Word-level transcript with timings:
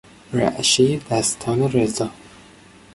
رعشهی 0.33 1.01
دستان 1.11 1.67
رضا 1.71 2.09